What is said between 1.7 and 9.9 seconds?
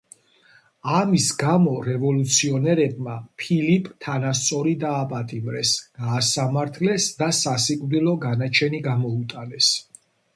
რევოლუციონერებმა ფილიპ თანასწორი დააპატიმრეს, გაასამართლეს და სასიკვდილო განაჩენი გამოუტანეს.